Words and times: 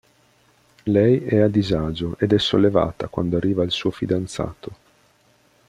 Lei 0.85 1.23
è 1.25 1.37
a 1.41 1.47
disagio 1.47 2.17
ed 2.17 2.33
è 2.33 2.39
sollevata 2.39 3.07
quando 3.07 3.37
arriva 3.37 3.63
il 3.63 3.69
suo 3.69 3.91
fidanzato. 3.91 4.71